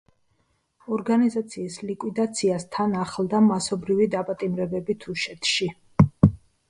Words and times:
ორგანიზაციის 0.95 1.75
ლიკვიდაციას 1.89 2.65
თან 2.77 2.95
ახლდა 3.03 3.43
მასობრივი 3.51 4.09
დაპატიმრებები 4.17 4.97
თუშეთში. 5.05 5.69